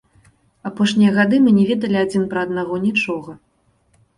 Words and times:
Апошнія 0.69 1.11
гады 1.17 1.37
мы 1.47 1.53
не 1.57 1.65
ведалі 1.73 1.97
адзін 2.05 2.25
пра 2.33 2.39
аднаго 2.49 2.81
нічога. 2.87 3.31